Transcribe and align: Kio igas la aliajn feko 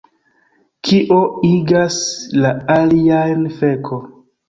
Kio 0.89 1.19
igas 1.51 2.01
la 2.47 2.57
aliajn 2.81 3.49
feko 3.63 4.05